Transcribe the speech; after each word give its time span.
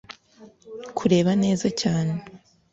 kureba 0.97 1.31
neza 1.43 1.67
cyane 1.81 2.13